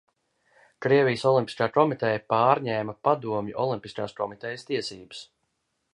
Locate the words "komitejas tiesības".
4.23-5.23